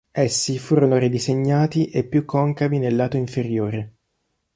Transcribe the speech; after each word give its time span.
Essi 0.11 0.57
furono 0.57 0.97
ridisegnati 0.97 1.91
e 1.91 2.03
più 2.03 2.25
concavi 2.25 2.79
nel 2.79 2.95
lato 2.95 3.17
inferiore. 3.17 3.93